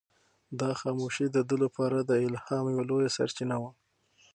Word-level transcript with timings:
دا 0.59 0.71
خاموشي 0.81 1.25
د 1.31 1.37
ده 1.49 1.55
لپاره 1.63 1.97
د 2.01 2.11
الهام 2.27 2.65
یوه 2.73 2.83
لویه 2.89 3.09
سرچینه 3.17 3.55
وه. 3.61 3.69